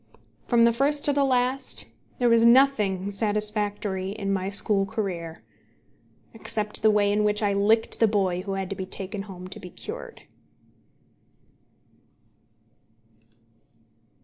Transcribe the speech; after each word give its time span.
From 0.47 0.63
the 0.63 0.73
first 0.73 1.05
to 1.05 1.13
the 1.13 1.23
last 1.23 1.85
there 2.17 2.27
was 2.27 2.43
nothing 2.43 3.11
satisfactory 3.11 4.13
in 4.13 4.33
my 4.33 4.49
school 4.49 4.83
career, 4.87 5.43
except 6.33 6.81
the 6.81 6.89
way 6.89 7.11
in 7.11 7.23
which 7.23 7.43
I 7.43 7.53
licked 7.53 7.99
the 7.99 8.07
boy 8.07 8.41
who 8.41 8.53
had 8.53 8.71
to 8.71 8.75
be 8.75 8.87
taken 8.87 9.21
home 9.21 9.47
to 9.49 9.59
be 9.59 9.69
cured. 9.69 10.23